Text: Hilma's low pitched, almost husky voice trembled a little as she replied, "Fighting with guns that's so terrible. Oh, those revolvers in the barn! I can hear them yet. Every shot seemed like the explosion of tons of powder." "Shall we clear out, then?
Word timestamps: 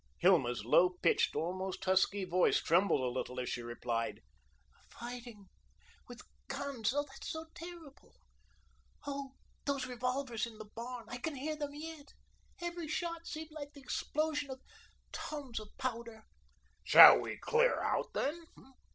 Hilma's 0.17 0.65
low 0.65 0.89
pitched, 1.03 1.35
almost 1.35 1.85
husky 1.85 2.25
voice 2.25 2.57
trembled 2.59 3.01
a 3.01 3.13
little 3.15 3.39
as 3.39 3.49
she 3.49 3.61
replied, 3.61 4.21
"Fighting 4.89 5.45
with 6.07 6.23
guns 6.47 6.89
that's 6.89 7.29
so 7.29 7.45
terrible. 7.53 8.15
Oh, 9.05 9.35
those 9.65 9.85
revolvers 9.85 10.47
in 10.47 10.57
the 10.57 10.65
barn! 10.65 11.05
I 11.07 11.17
can 11.19 11.35
hear 11.35 11.55
them 11.55 11.75
yet. 11.75 12.15
Every 12.59 12.87
shot 12.87 13.27
seemed 13.27 13.51
like 13.51 13.73
the 13.73 13.81
explosion 13.81 14.49
of 14.49 14.59
tons 15.11 15.59
of 15.59 15.67
powder." 15.77 16.23
"Shall 16.83 17.19
we 17.19 17.37
clear 17.37 17.79
out, 17.83 18.11
then? 18.15 18.47